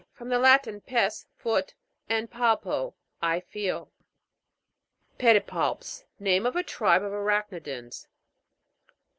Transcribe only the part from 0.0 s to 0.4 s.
From the